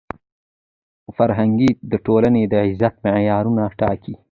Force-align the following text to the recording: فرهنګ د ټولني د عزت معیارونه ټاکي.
فرهنګ 1.17 1.59
د 1.91 1.93
ټولني 2.05 2.43
د 2.51 2.53
عزت 2.65 2.95
معیارونه 3.05 3.63
ټاکي. 3.79 4.13